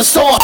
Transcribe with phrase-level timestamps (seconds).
[0.00, 0.40] the sword.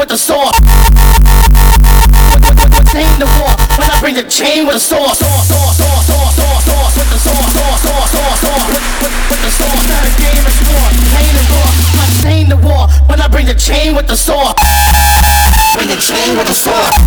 [0.00, 0.56] With the sword.
[0.56, 4.80] With, the with, with, with chain the war when I bring the chain with the
[4.80, 5.04] sword.
[5.04, 6.00] With the sword.
[6.96, 7.18] With, the
[9.52, 9.84] sword.
[9.84, 10.88] Not a game, it's war.
[11.12, 11.68] Chain the war.
[11.92, 14.56] I chain the war when I bring the chain with the sword.
[15.76, 17.03] Bring the chain with the sword.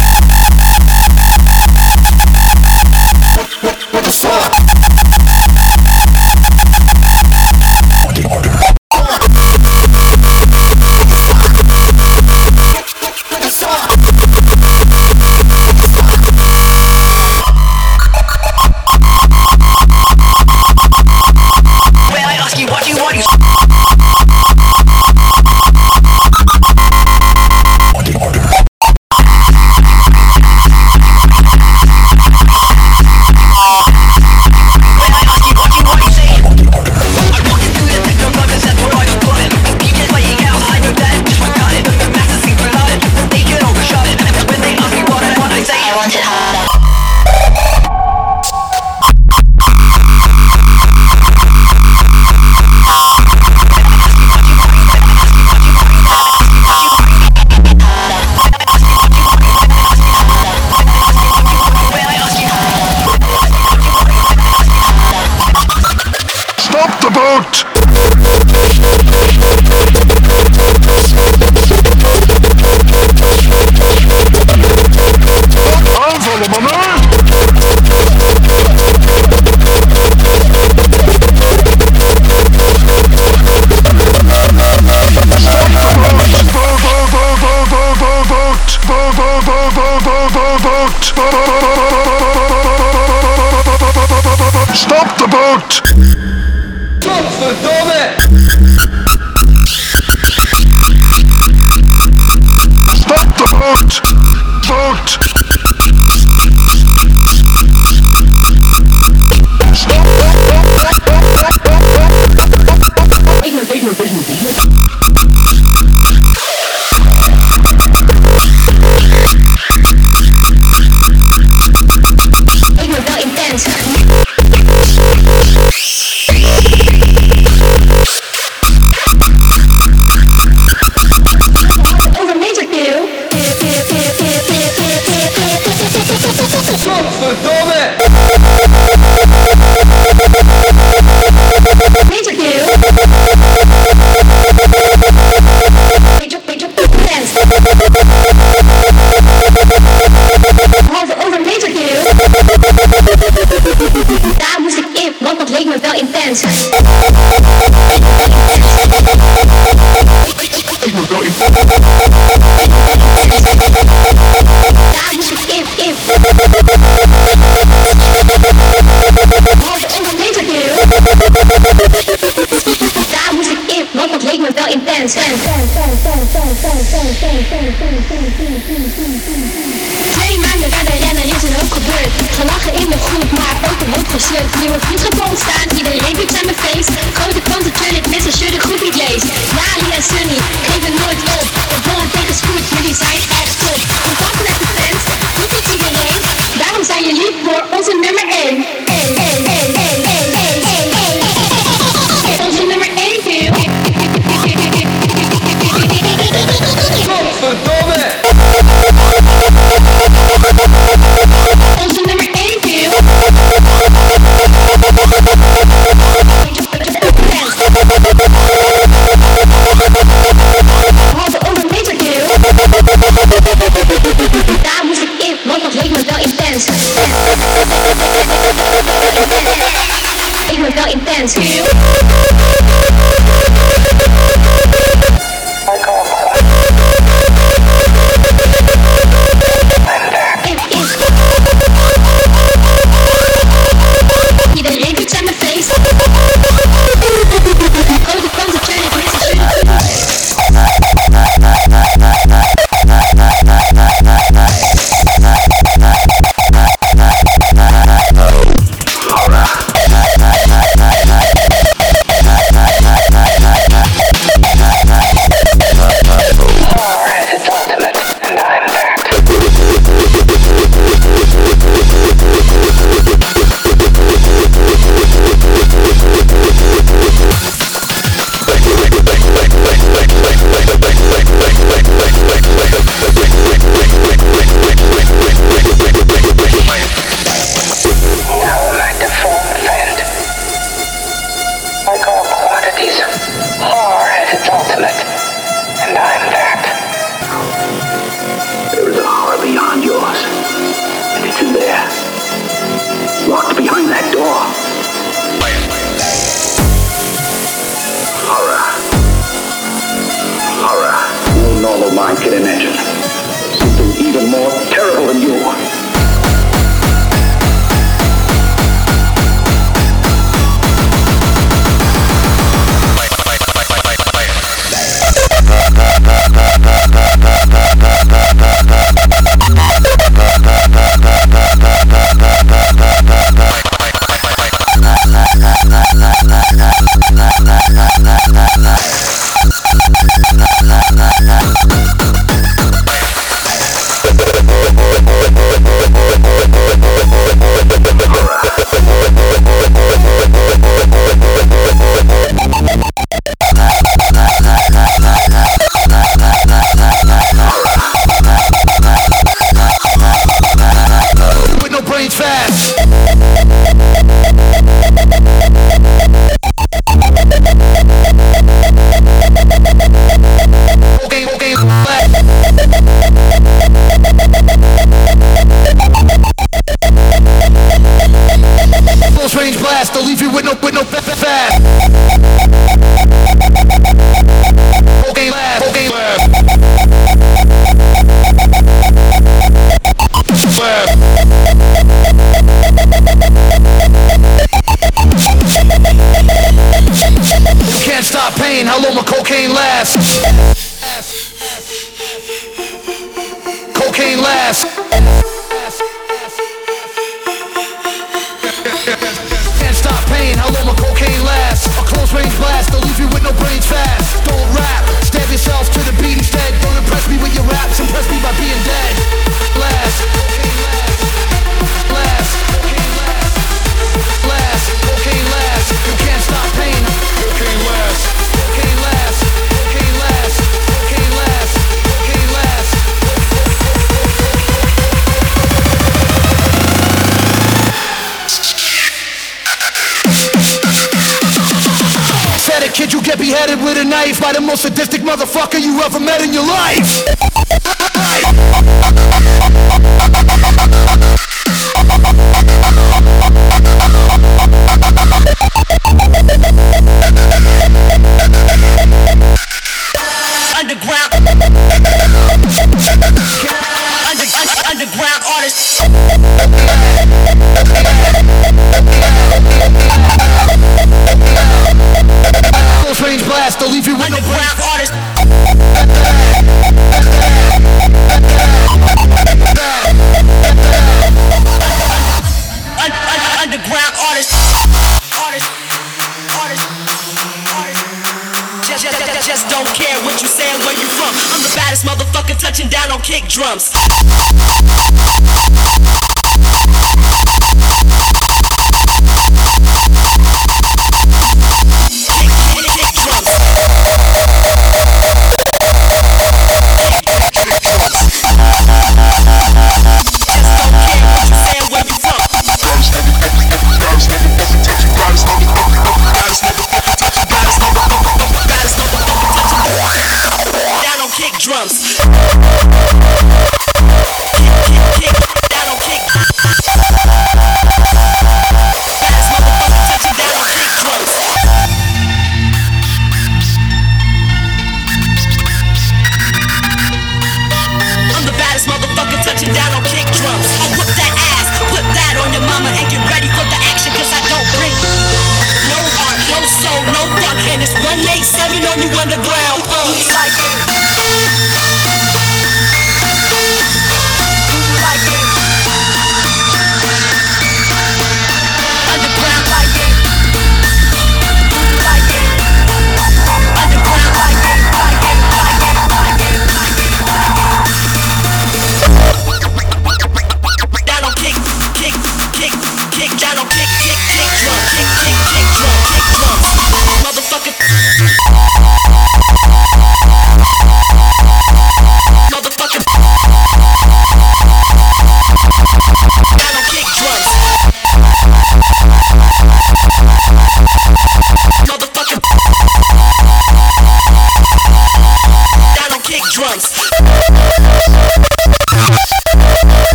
[548.23, 549.63] 7 on you underground.
[549.65, 550.86] Uh.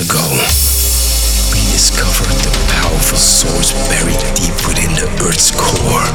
[0.00, 0.30] ago,
[1.50, 6.06] we discovered the powerful source buried deep within the Earth's core.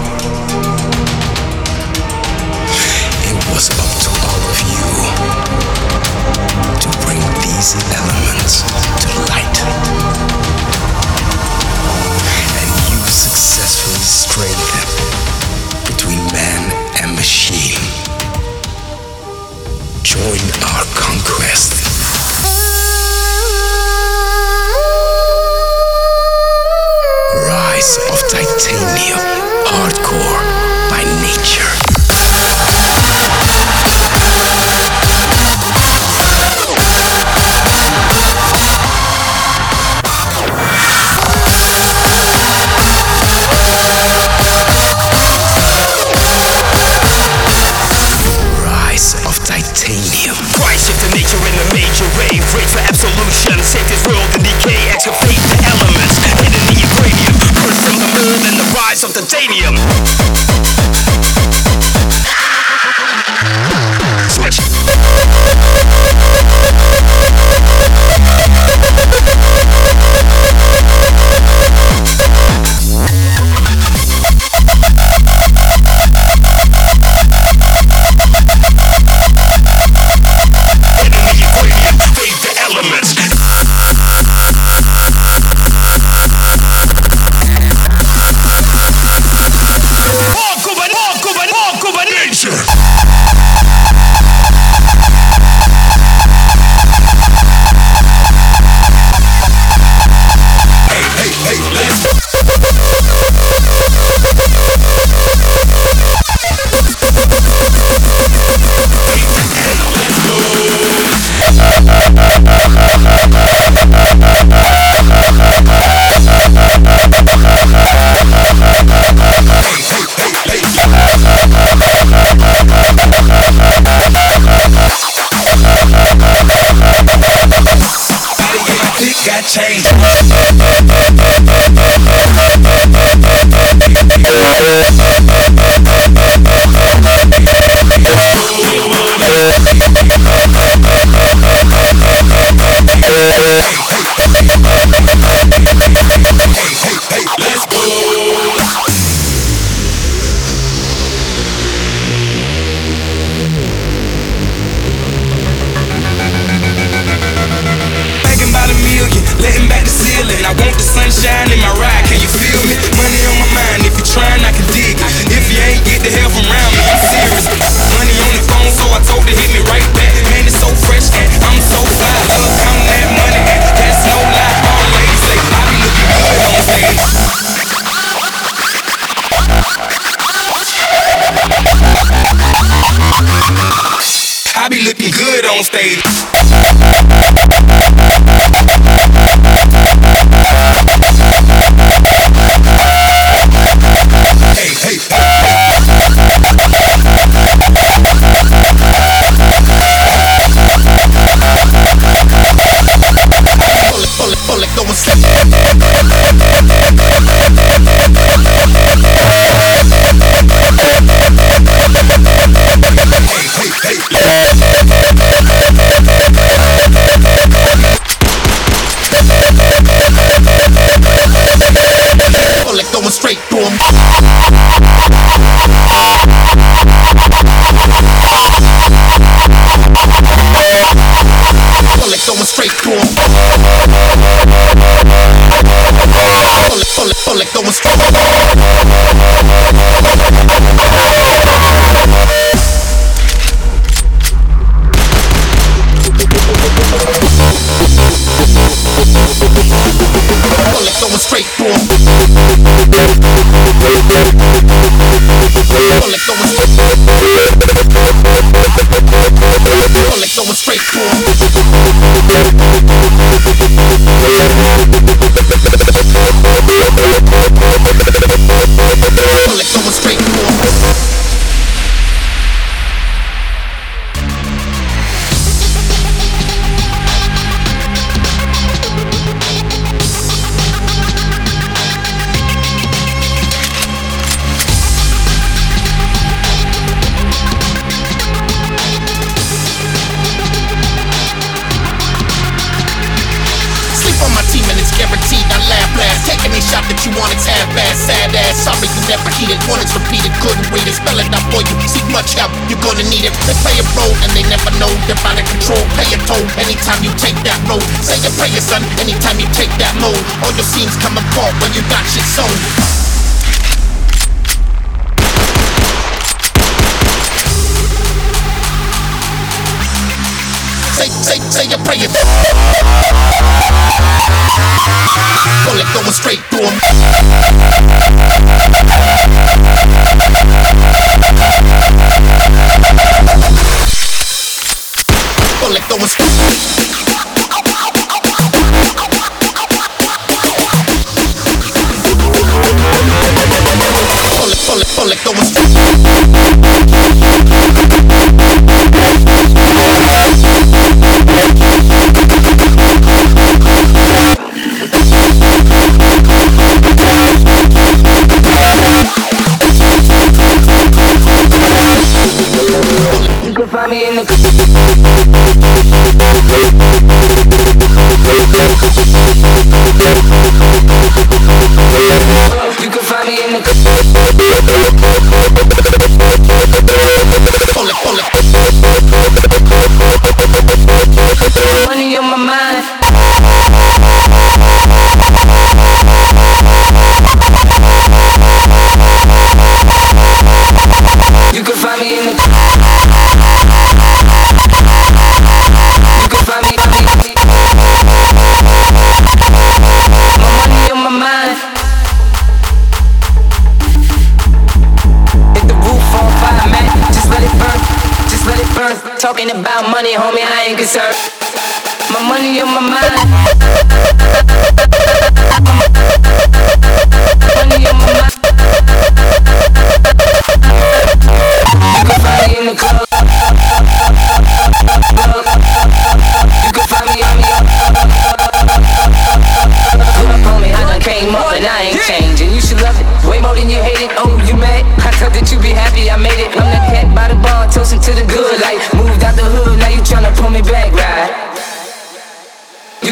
[3.27, 4.87] It was up to all of you
[6.79, 8.63] to bring these elements
[9.03, 9.57] to light.
[12.55, 14.95] And you successfully strengthened
[15.87, 16.71] between man
[17.03, 17.83] and machine.
[20.03, 20.39] Join
[20.71, 20.82] our
[27.83, 29.19] of titanium
[29.67, 30.52] hardcore.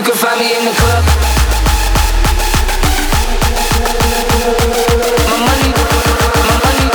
[0.01, 1.03] You can find me in the club.
[5.29, 6.85] My money, my money,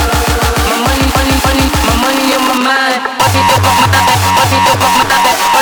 [0.67, 3.01] my money, money, money, my money on my mind.
[3.23, 5.56] Party up on my back, party up on my back.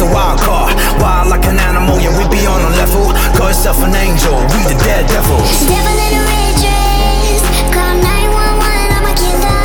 [0.00, 0.72] The wild card.
[0.96, 3.12] Wild like an animal, yeah, we be on a level.
[3.36, 5.68] Call yourself an angel, we the daredevils.
[5.68, 9.60] Devil in a red dress, call 911, I'm a killer.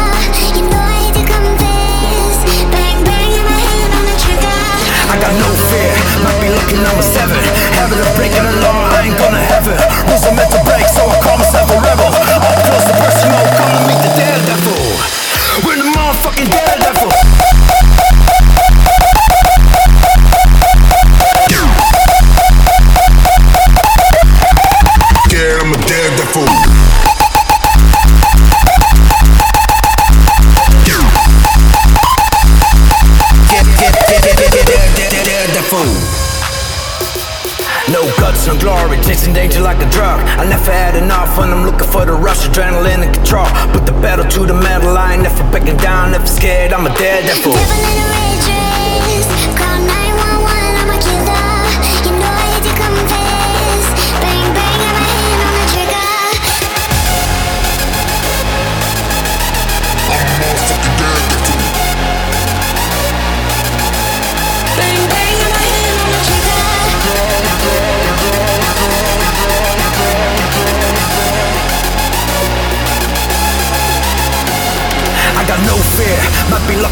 [0.59, 2.36] You know I hate to confess.
[2.67, 4.59] Bang bang, in my hand on the trigger.
[5.07, 7.39] I got no fear, might be lucky number seven.
[7.79, 9.79] Habit of breaking the law, I ain't gonna heaven.
[10.11, 12.11] Rules are meant to break, so I call myself a rebel.
[12.11, 14.83] Up close and personal, come to meet the daredevil.
[15.63, 16.75] We're the motherfucking daredevil.
[16.75, 16.94] Yeah,
[46.78, 48.04] I'm a daredevil.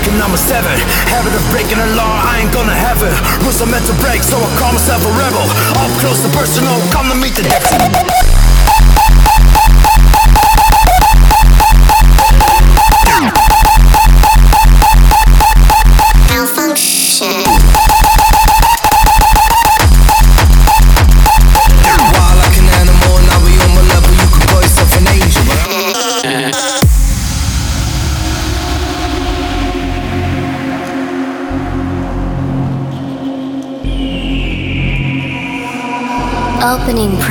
[0.04, 0.72] Lucky number seven.
[1.08, 3.14] Habit of breaking the law, I ain't gonna have it.
[3.44, 5.46] Rules are meant to break, so I call myself a rebel.
[5.80, 8.23] Up close and personal, come to meet the devil.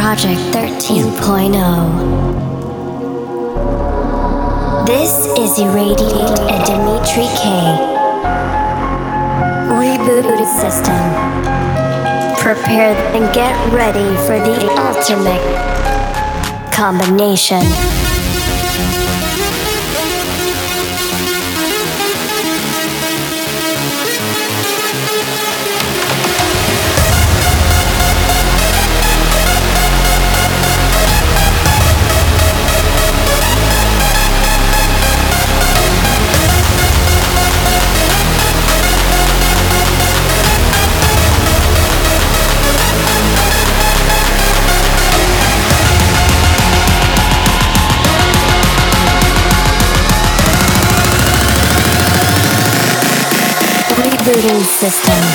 [0.02, 1.54] Project 13.0.
[4.84, 7.42] This is Irradiate and Dimitri K.
[9.70, 10.98] Rebooted system.
[12.42, 15.44] Prepare and get ready for the ultimate
[16.74, 17.62] combination.
[54.32, 55.31] Rebooting system.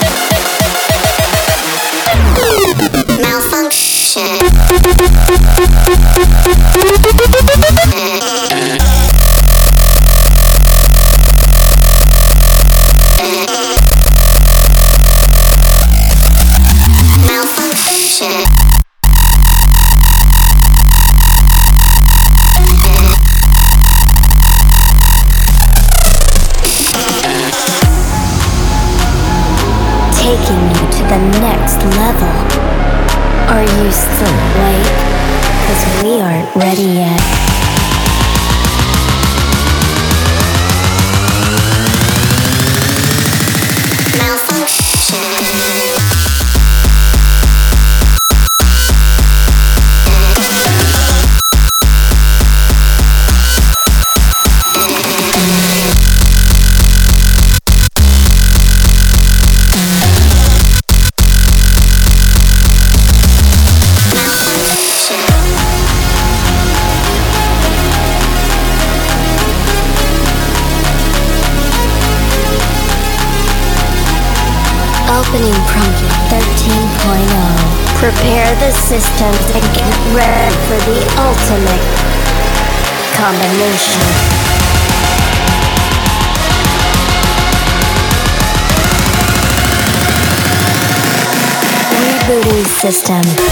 [92.92, 93.47] System.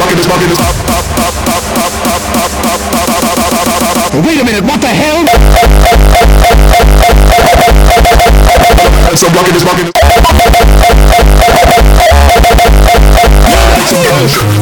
[0.00, 0.58] Rocking this, rocking this.
[4.24, 5.26] Wait a minute, what the hell?
[9.14, 9.94] So rocking this, rocking this.
[13.92, 14.59] Yeah,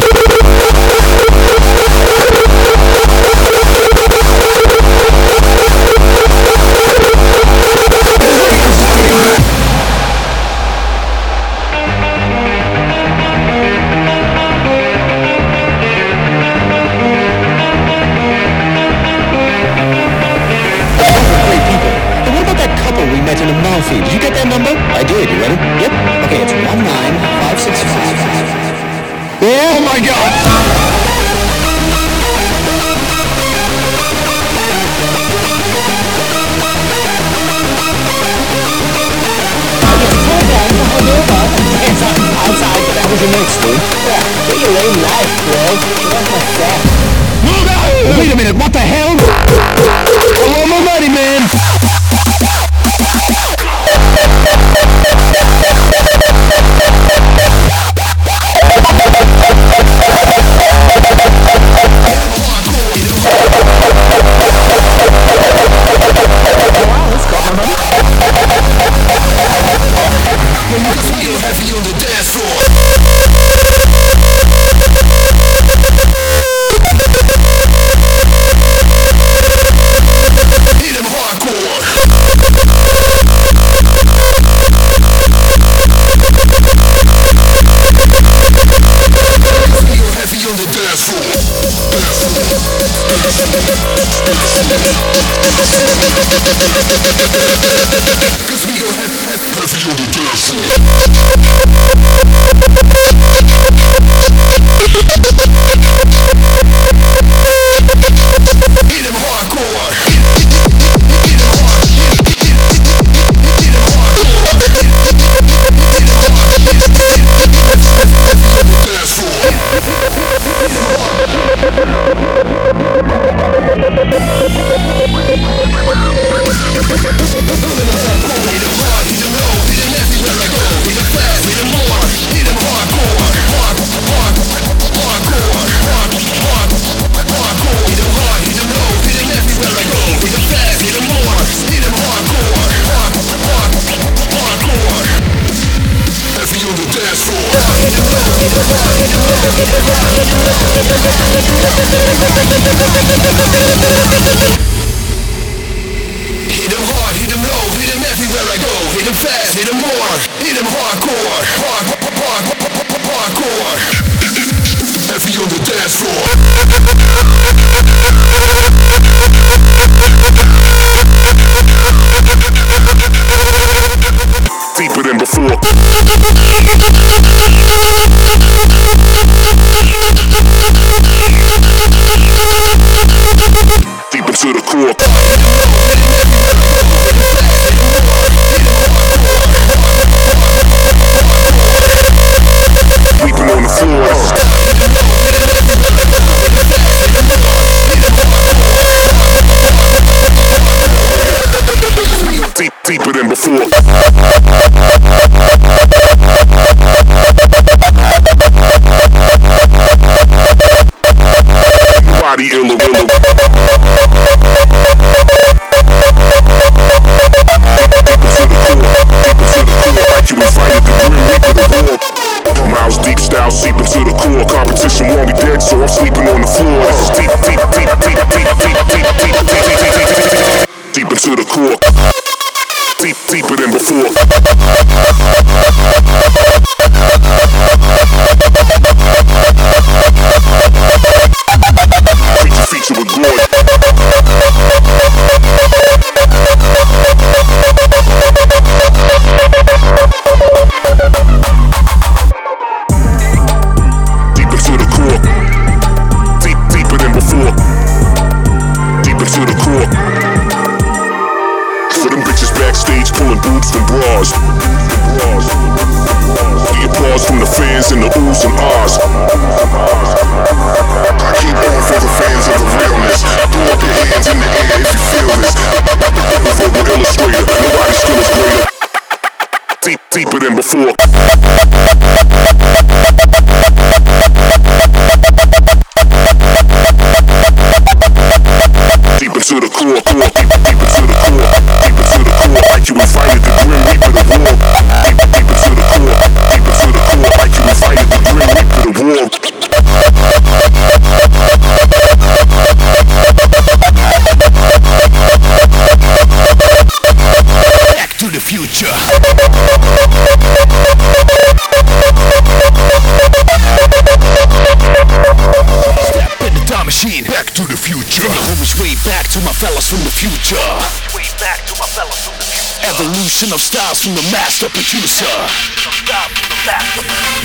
[323.38, 325.30] Evolution of styles from the master producer.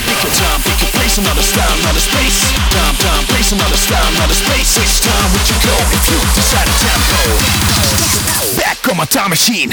[0.09, 2.49] Pick your time, pick your place, another style, another space.
[2.73, 4.73] Time, time, place, another style, another space.
[4.81, 7.13] It's time with you go if you decide a tempo.
[8.57, 9.69] Back on my time machine.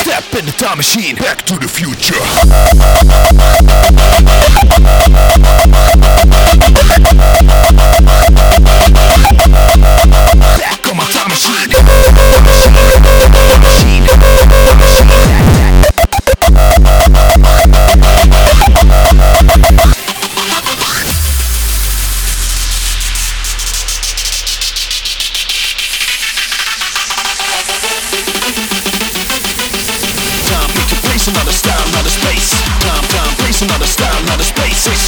[0.00, 1.16] Step in the time machine.
[1.16, 2.14] Back to the future.
[10.56, 11.68] Back on my time machine.
[11.70, 11.84] Time
[12.46, 12.86] machine.
[13.34, 14.06] Time machine.
[14.06, 14.99] Time machine.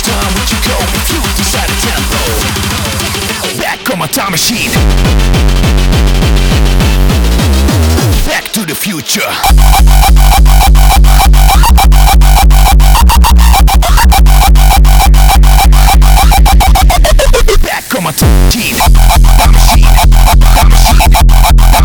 [0.03, 0.77] Time, where'd you go?
[0.99, 2.19] If you decide a tempo.
[3.61, 4.71] Back on my time machine.
[8.27, 9.21] Back to the future.
[17.63, 18.77] Back on my time machine.
[19.39, 19.85] Time machine.
[20.55, 21.82] Time machine.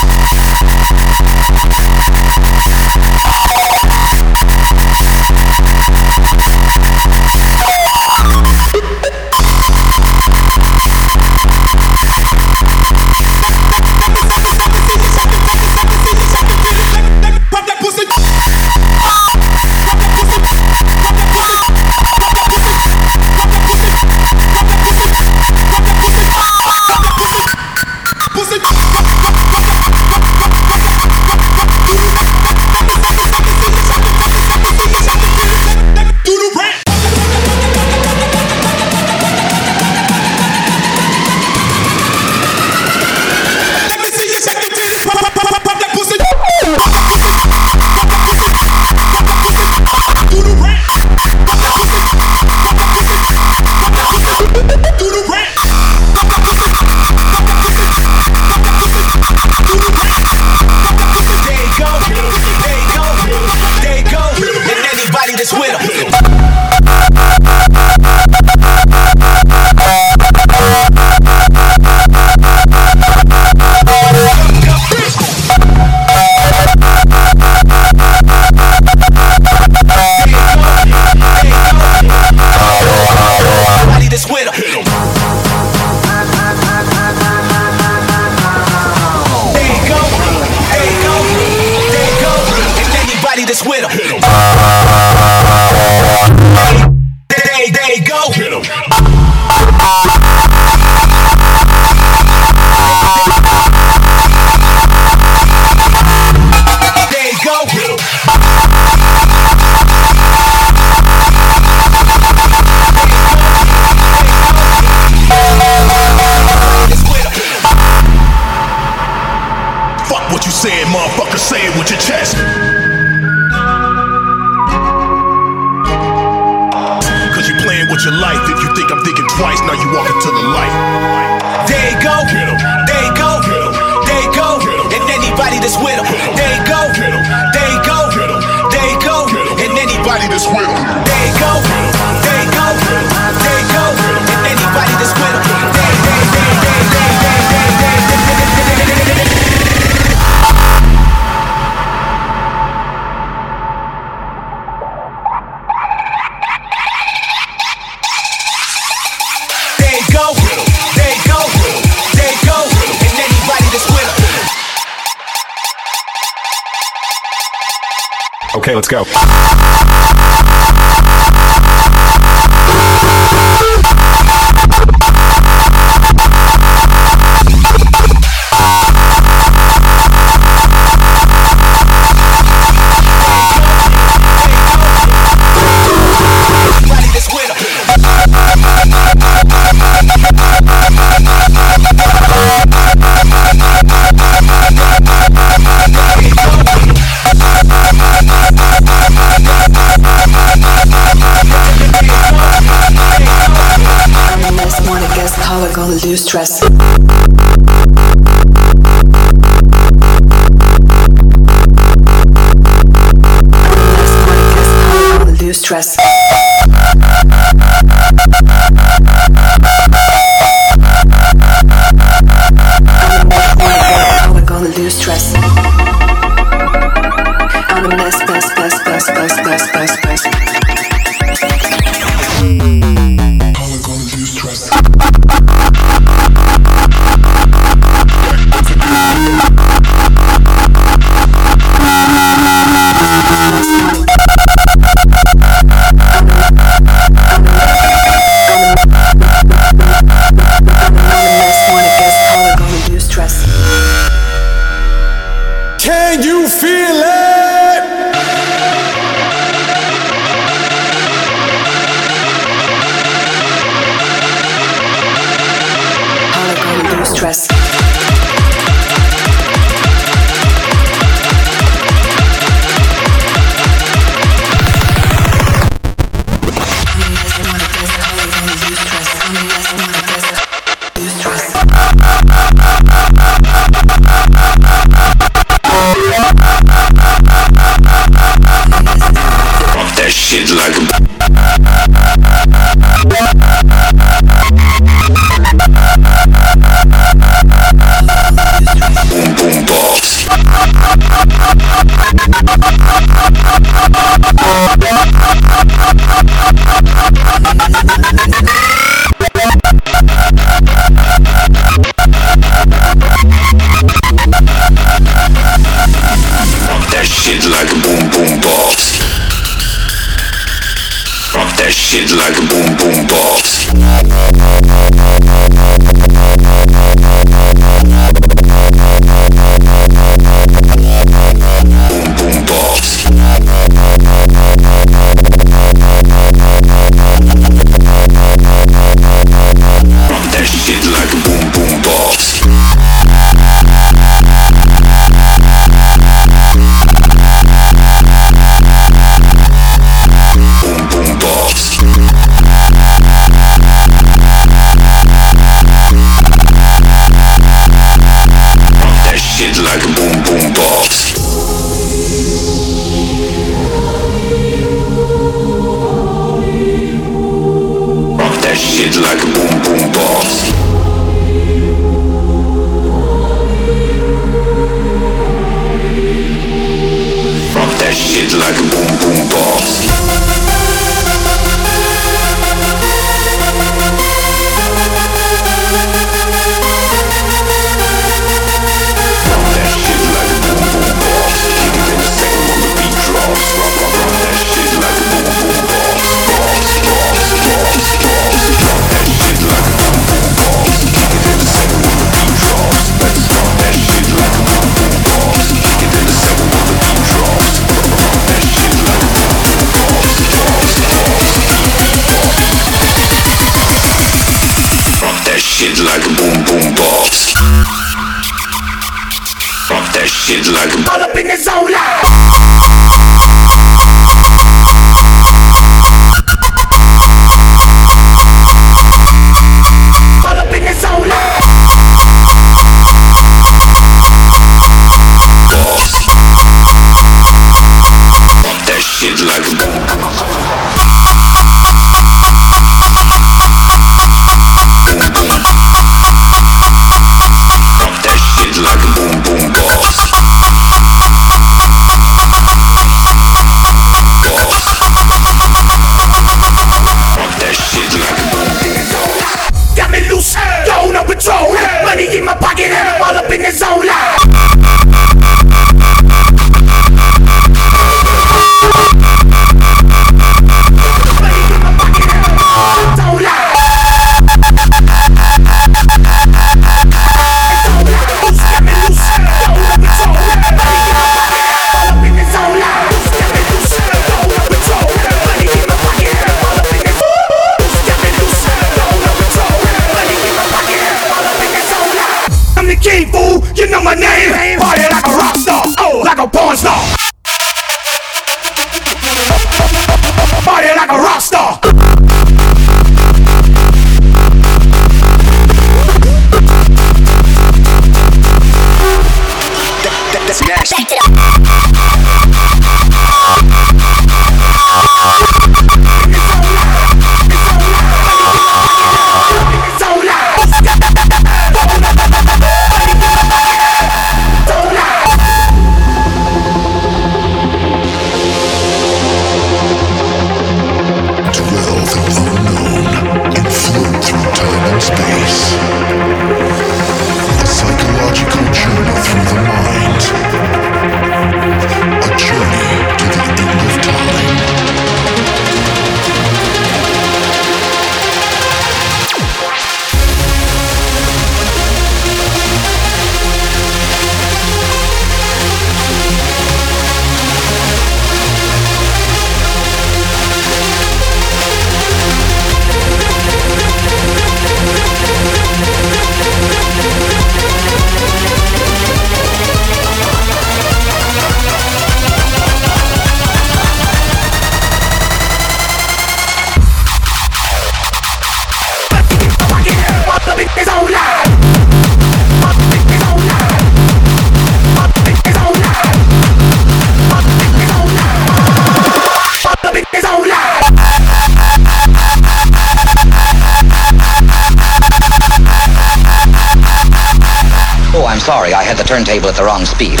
[599.36, 600.00] their own speed.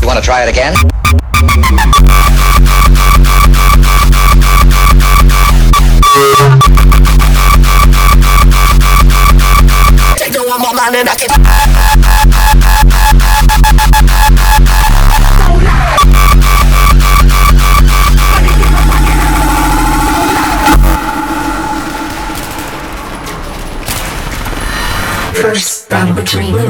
[0.00, 0.91] You want to try it again?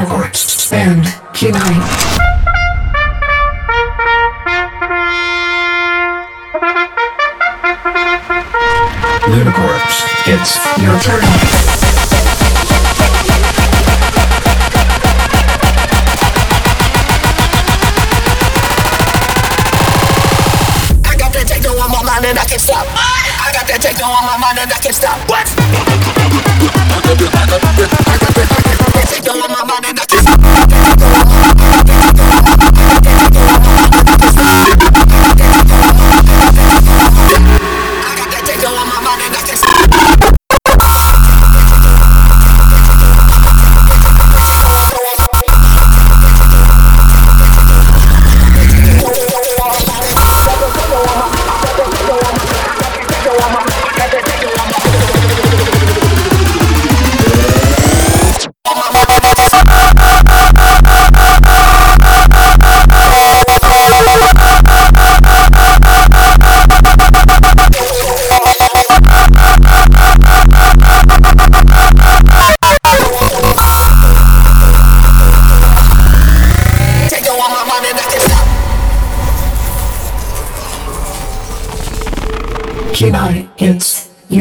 [0.05, 0.32] করে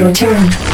[0.03, 0.72] your turn.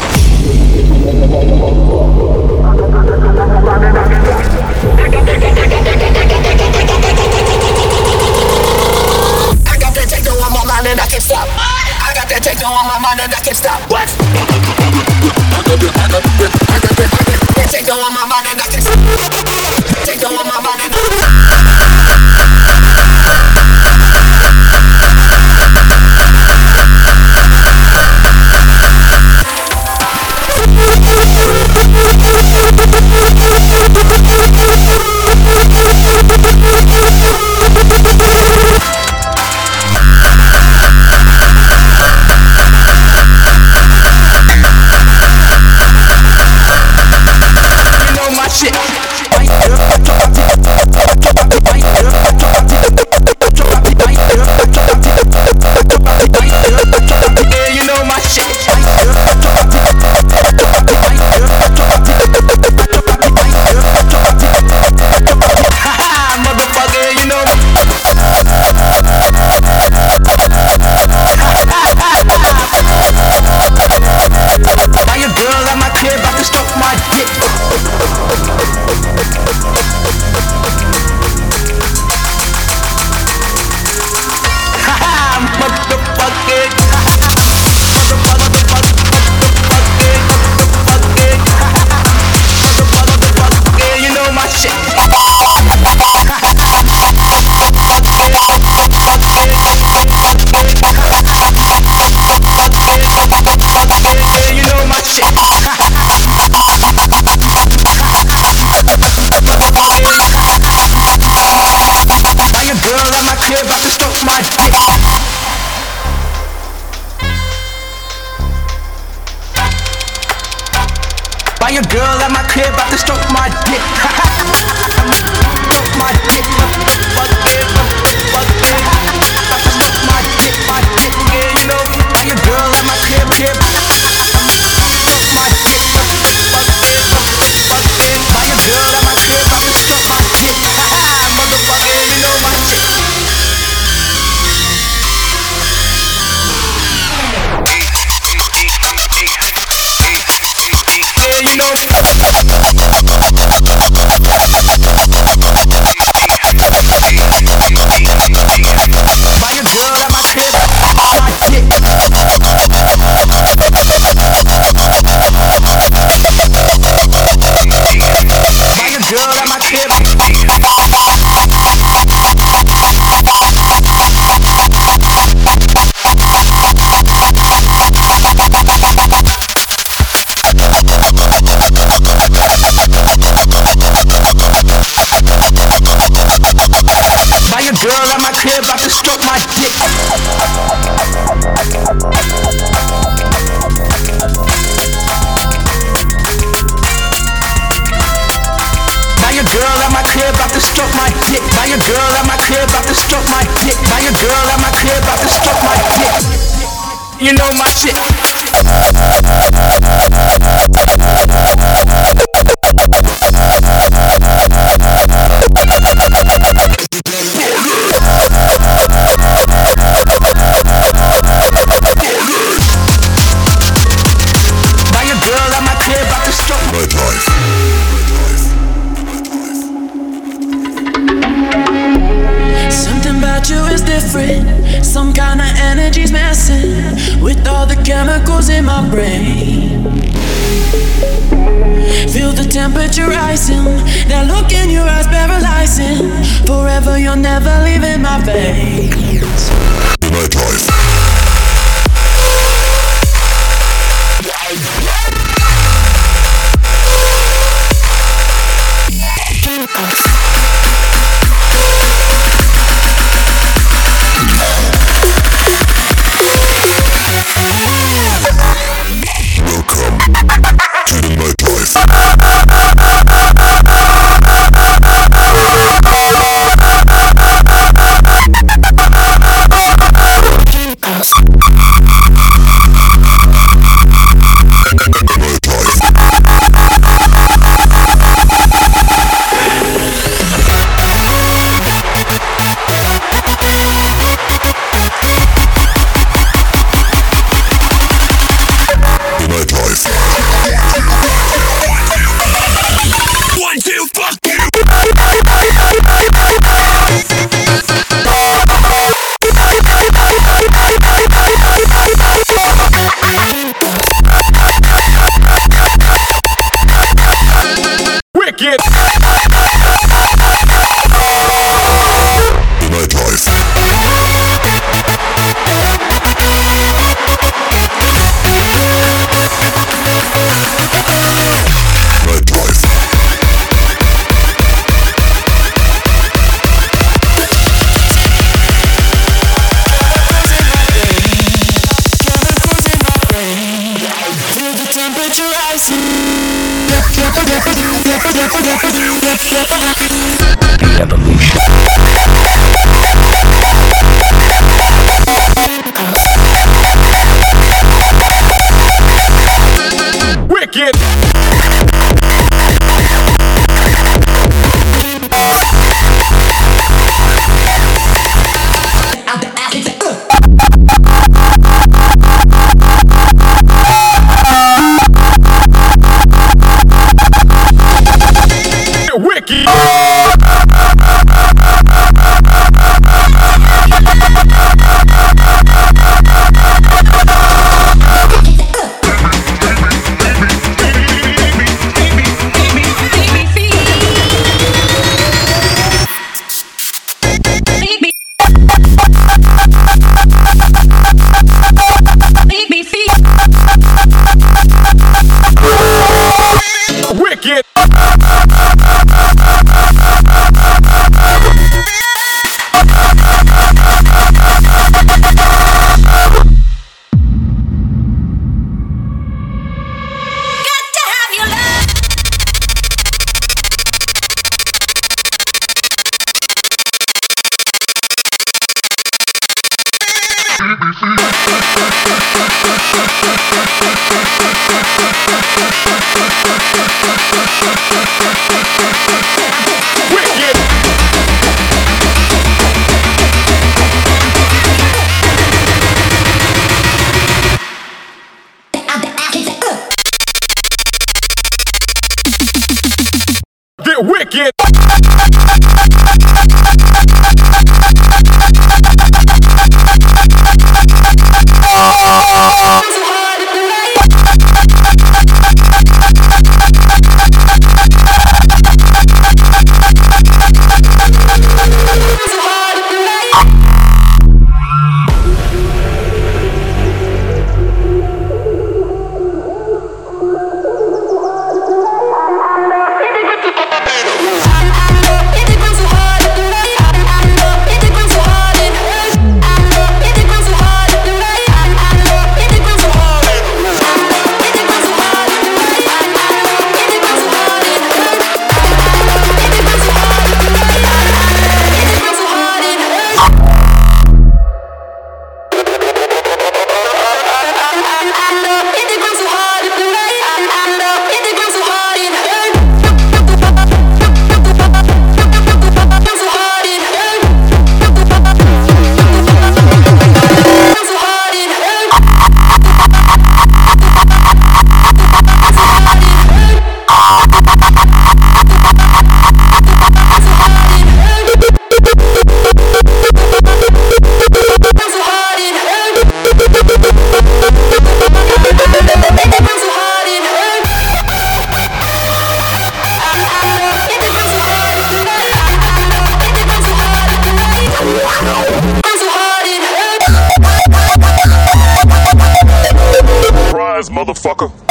[554.19, 554.48] loco.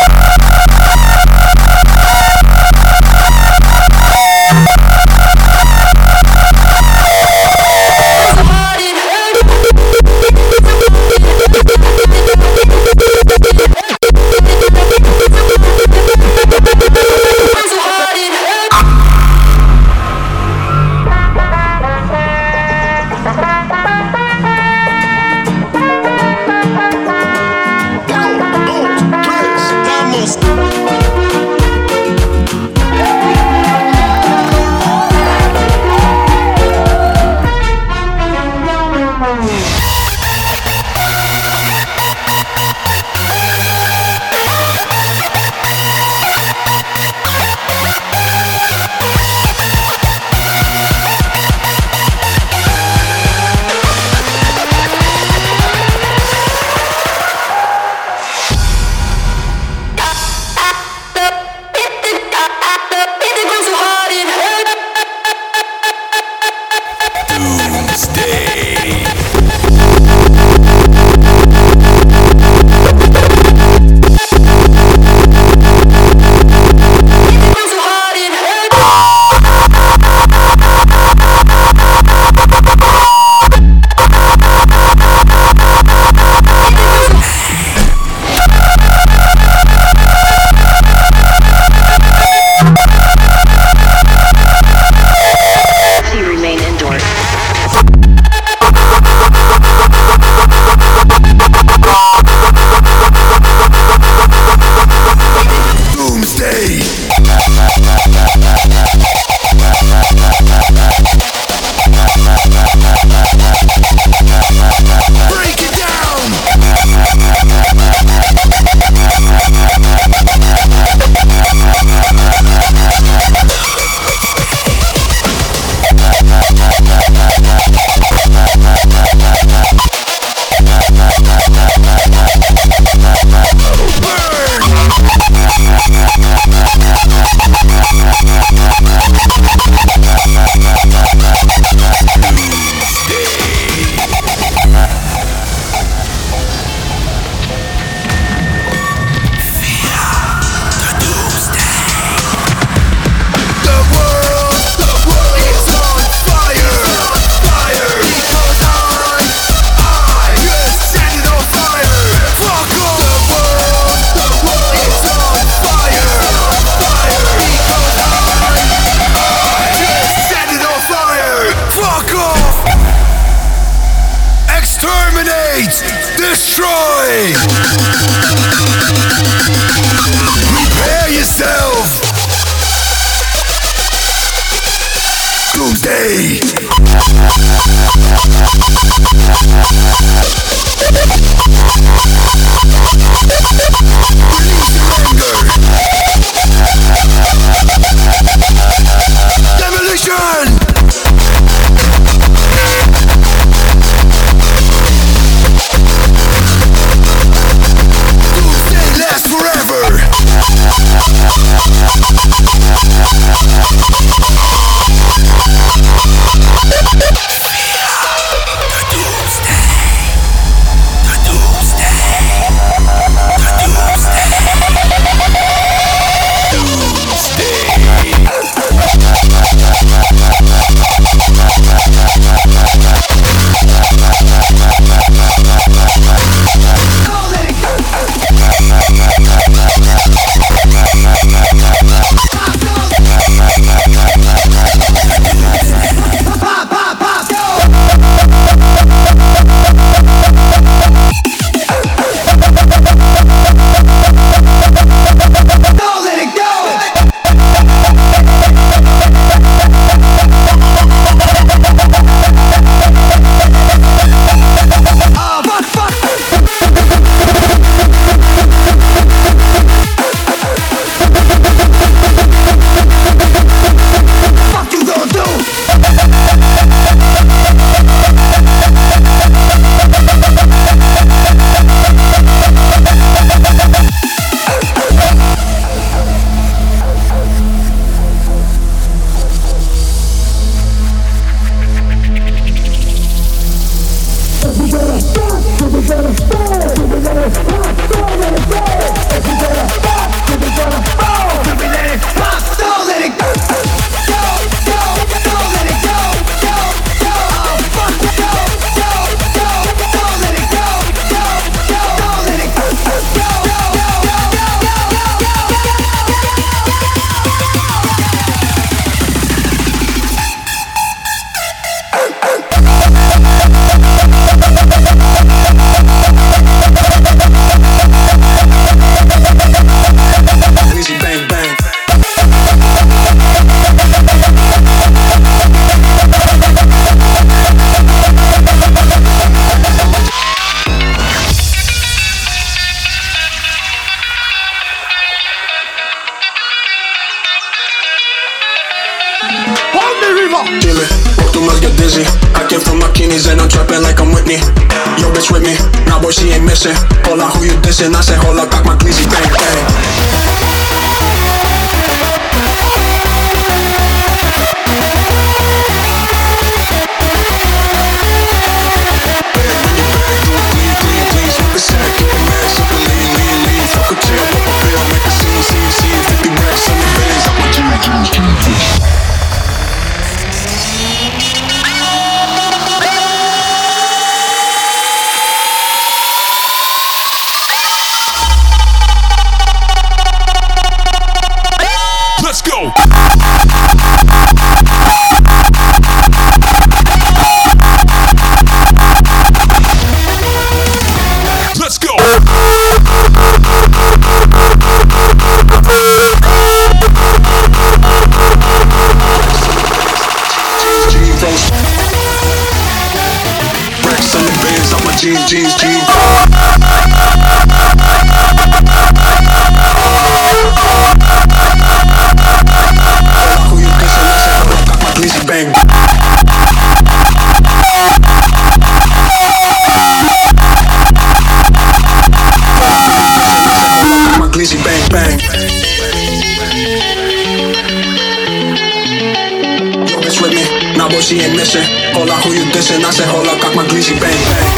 [443.96, 444.52] Bang bang.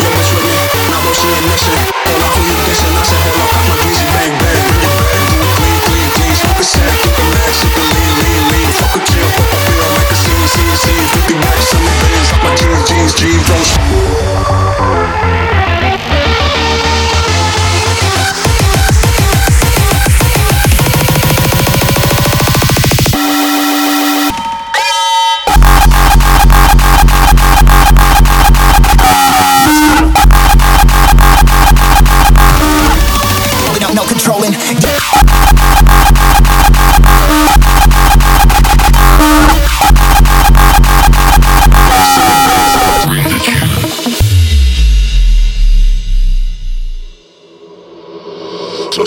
[0.00, 0.56] Yo, bitch with me.
[0.88, 1.76] Nah, boy, she ain't missing.
[2.08, 2.96] Hola, who you dissing?
[2.96, 4.64] I said, hola, got my greasy bang bang.
[5.12, 6.32] Bring it do it clean, clean, clean.
[6.32, 6.64] Smoke a
[7.04, 8.68] keep it mad, sip it lean, lean, lean.
[8.80, 11.04] Fuck a a pill, make a scene, scene, scene.
[11.28, 13.44] 50 racks on the bands, my jeans, jeans, jeans.
[13.44, 14.23] Don't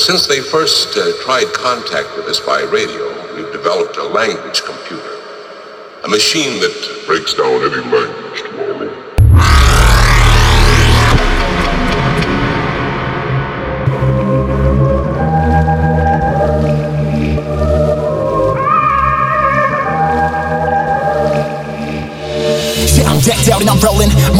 [0.07, 5.19] since they first uh, tried contact with us by radio, we've developed a language computer.
[6.05, 8.16] A machine that breaks down any language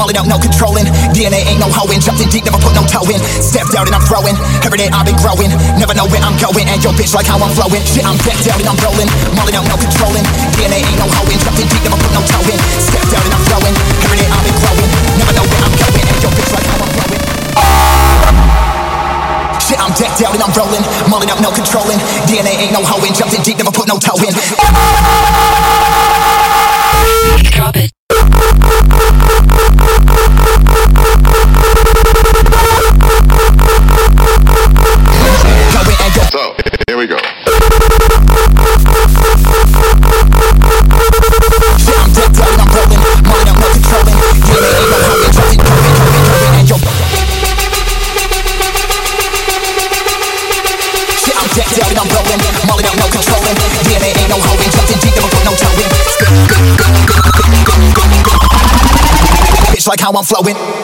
[0.08, 0.88] Mulling out, no controlling.
[1.12, 2.00] DNA ain't no hoeing.
[2.00, 3.20] Jumped in deep, never put no toe in.
[3.44, 4.40] Stepped out and I'm throwing.
[4.64, 5.52] Every day I've been growing.
[5.76, 6.64] Never know where I'm going.
[6.64, 7.84] And your bitch like how I'm flowing.
[7.84, 9.12] Shit, I'm decked out and I'm rolling.
[9.36, 10.24] Mulling out, no controlling.
[10.56, 11.36] DNA ain't no hoeing.
[11.44, 12.56] Jumped in deep, never put no toe in.
[12.80, 13.76] Stepped out and I'm throwing.
[14.08, 14.88] Every day I've been growing.
[15.20, 16.08] Never know where I'm going.
[16.08, 17.20] And your bitch like how I'm flowing.
[19.60, 20.88] Shit, I'm decked out and I'm rolling.
[21.12, 22.00] Mulling out, no controlling.
[22.32, 23.12] DNA ain't no hoeing.
[23.12, 24.32] Jumped in deep, never put no toe in.
[60.08, 60.77] How I'm flowing.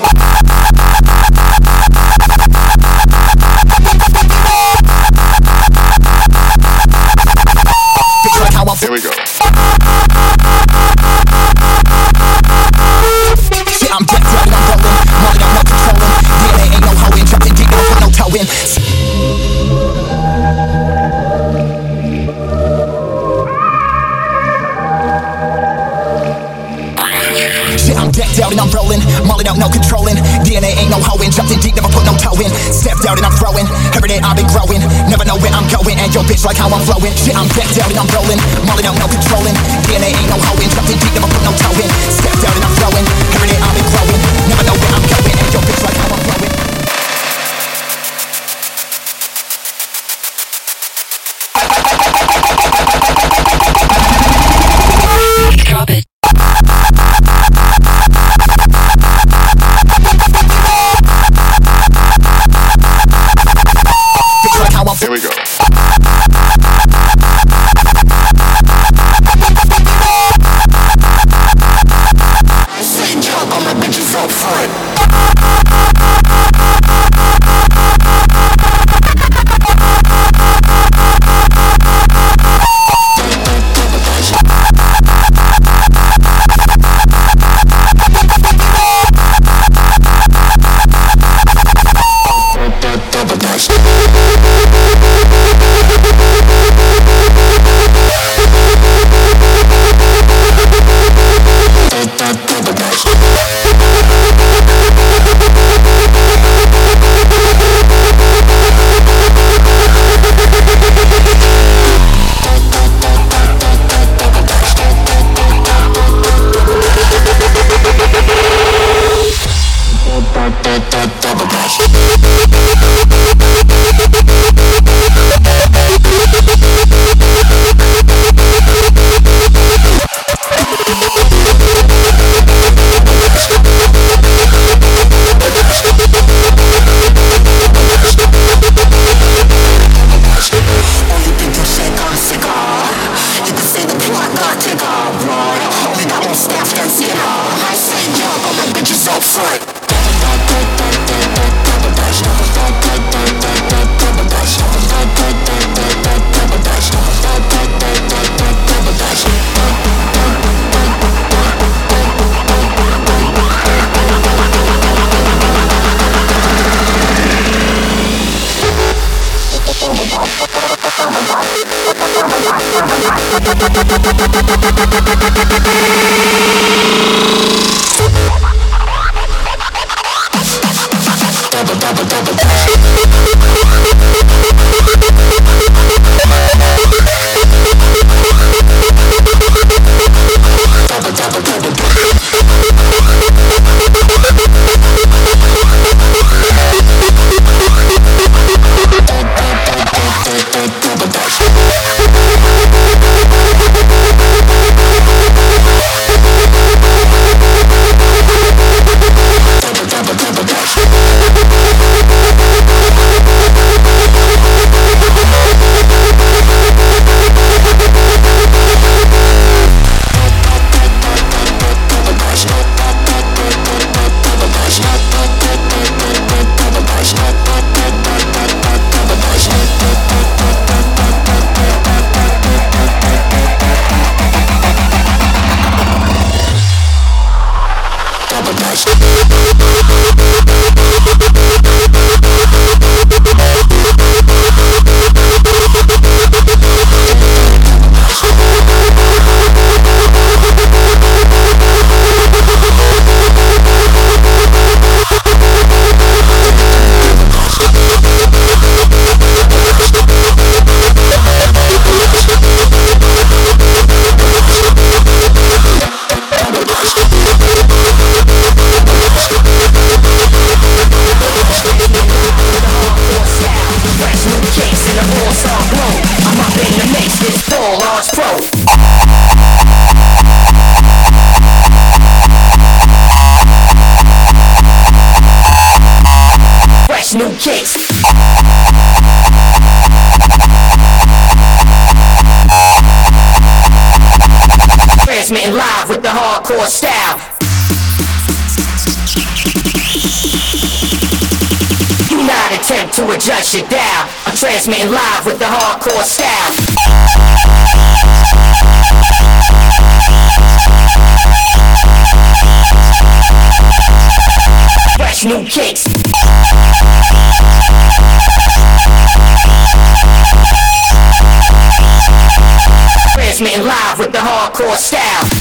[323.34, 325.33] Transmitting live with the hardcore style.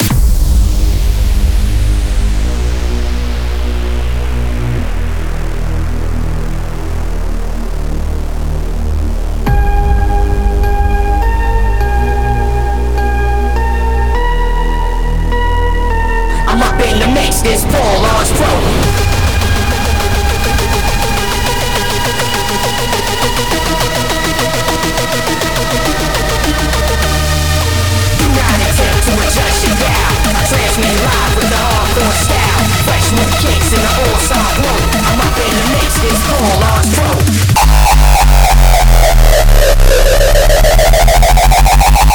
[33.43, 34.79] Kicks in the all star flow.
[35.03, 37.11] I'm up in the mix, this Paul Lars Pro.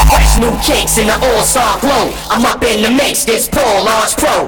[0.08, 1.44] Fresh new kicks in the all.
[2.32, 3.84] I'm up in the mix, Paul
[4.16, 4.46] Pro.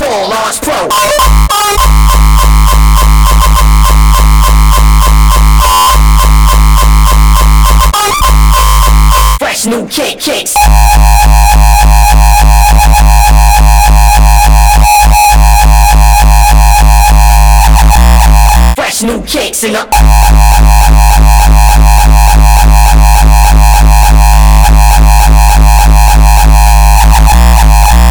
[0.00, 0.28] Paul
[0.58, 1.11] Pro.
[9.72, 10.52] New kick kicks.
[18.76, 19.78] Fresh new kicks in the.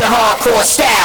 [0.04, 1.01] Hardcore style.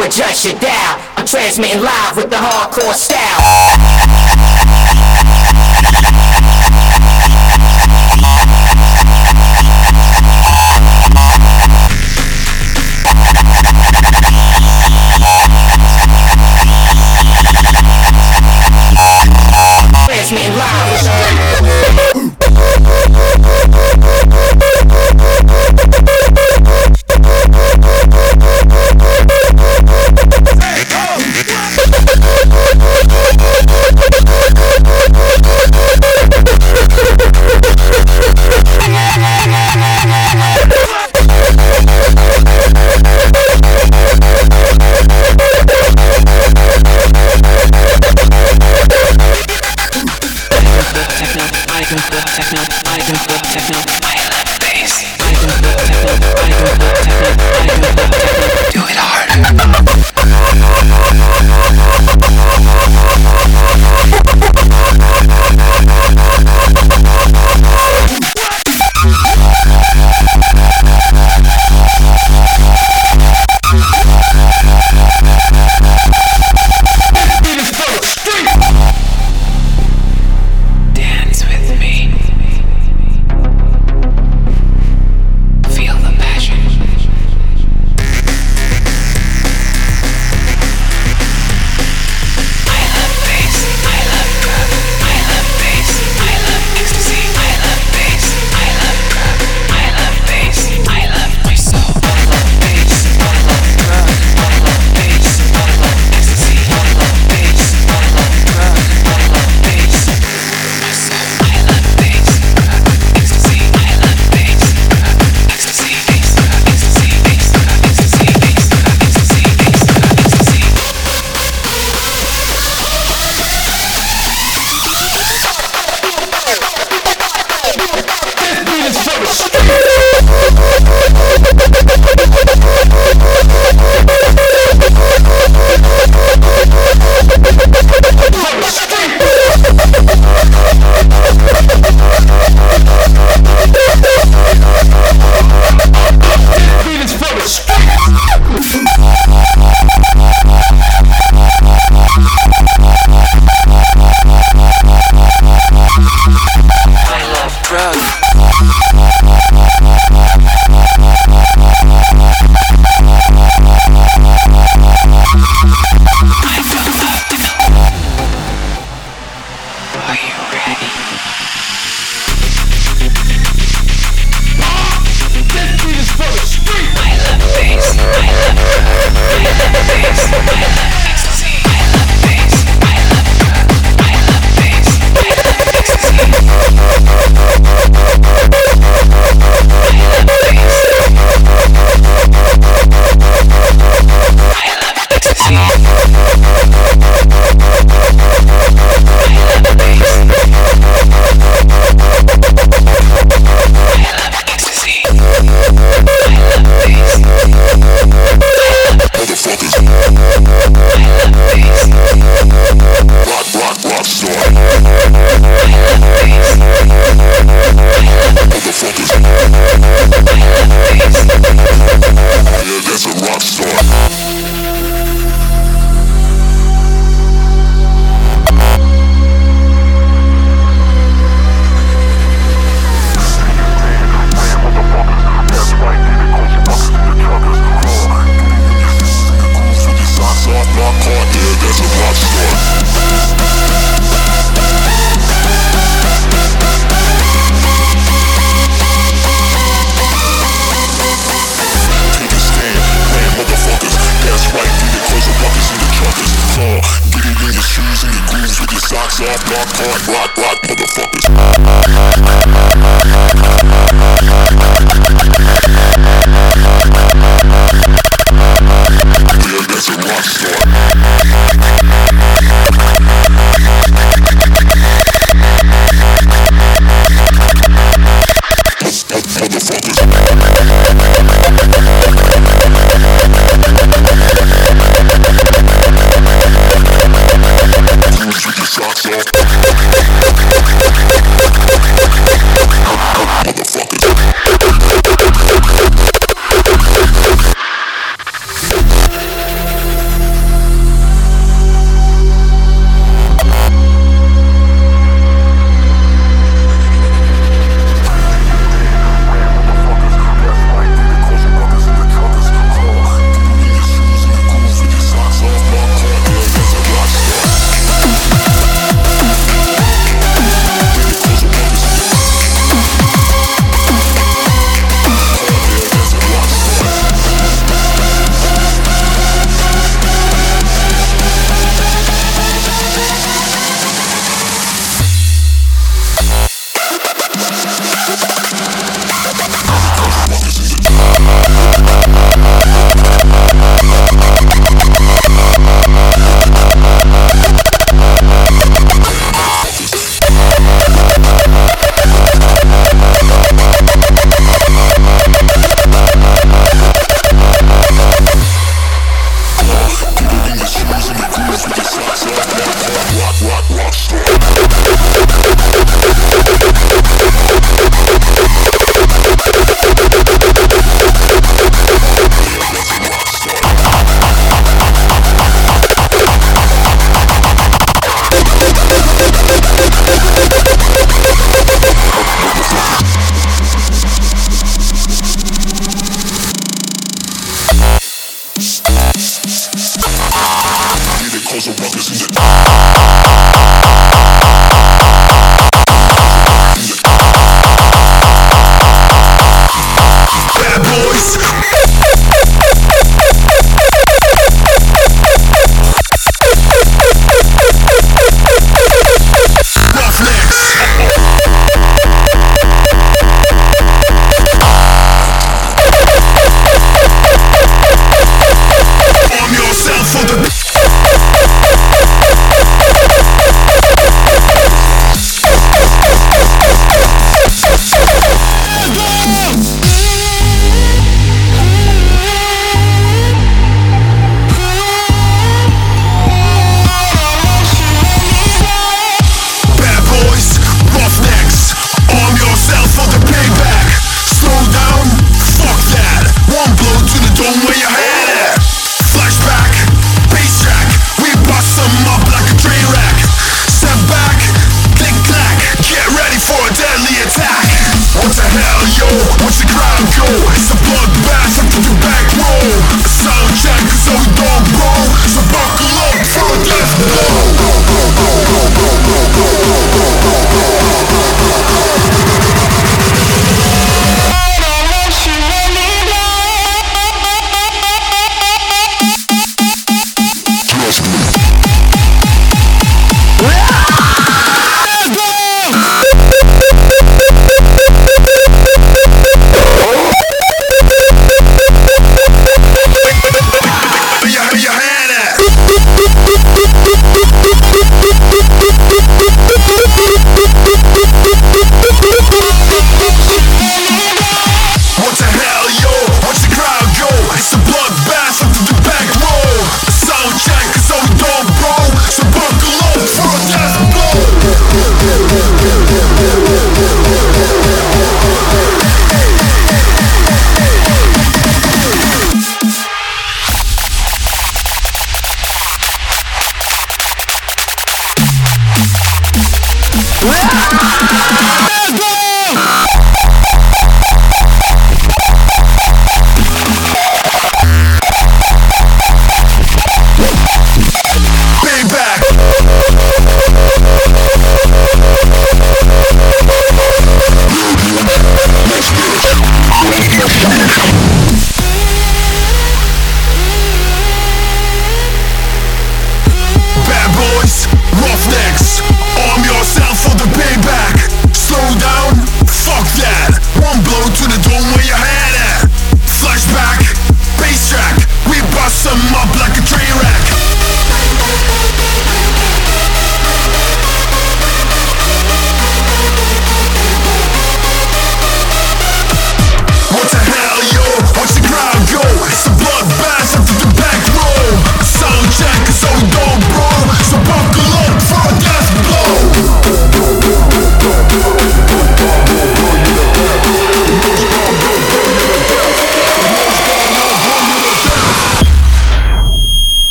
[0.00, 0.96] Your dial.
[1.16, 3.59] I'm transmitting live with the hardcore style.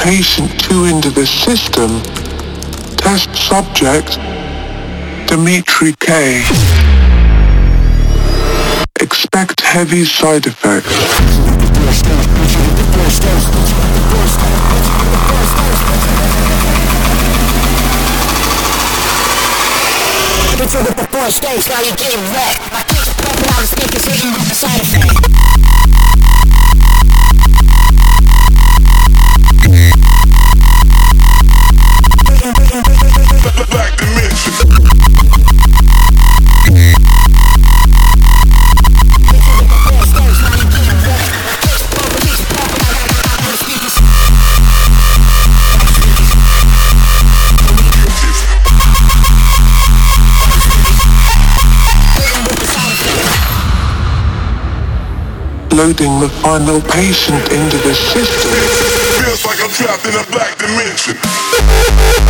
[0.00, 2.00] patient 2 into the system.
[2.96, 4.16] Test subject,
[5.28, 6.42] Dimitri K.
[8.98, 10.88] Expect heavy side effects.
[55.90, 58.52] including the final patient into the system.
[59.24, 62.29] Feels like I'm trapped in a black dimension.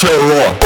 [0.00, 0.59] Terror.